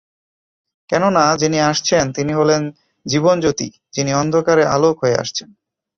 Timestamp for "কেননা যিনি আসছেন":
0.89-2.05